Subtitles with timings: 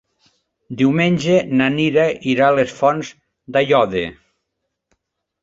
[0.77, 3.13] Diumenge na Nina irà a les Fonts
[3.59, 4.05] d'Aiòder.